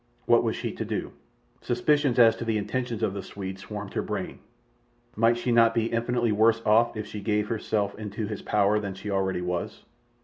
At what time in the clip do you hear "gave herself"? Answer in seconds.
7.21-7.93